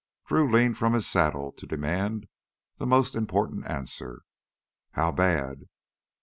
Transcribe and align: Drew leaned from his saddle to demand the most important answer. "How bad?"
Drew 0.25 0.51
leaned 0.51 0.79
from 0.79 0.93
his 0.93 1.05
saddle 1.05 1.51
to 1.51 1.67
demand 1.67 2.27
the 2.79 2.87
most 2.87 3.13
important 3.13 3.67
answer. 3.69 4.23
"How 4.93 5.11
bad?" 5.11 5.65